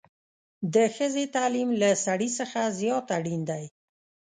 د 0.73 0.75
ښځې 0.95 1.23
تعليم 1.35 1.69
له 1.81 1.89
سړي 2.05 2.29
څخه 2.39 2.59
زيات 2.79 3.05
اړين 3.17 3.41
دی 3.49 3.63